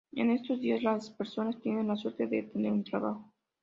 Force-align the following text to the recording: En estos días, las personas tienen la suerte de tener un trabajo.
En 0.13 0.31
estos 0.31 0.59
días, 0.59 0.81
las 0.81 1.11
personas 1.11 1.61
tienen 1.61 1.87
la 1.87 1.95
suerte 1.95 2.25
de 2.25 2.41
tener 2.41 2.71
un 2.71 2.83
trabajo. 2.83 3.31